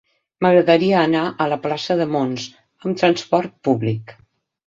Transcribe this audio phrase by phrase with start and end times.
[0.43, 2.47] M'agradaria anar a la plaça de Mons
[2.87, 4.17] amb trasport públic.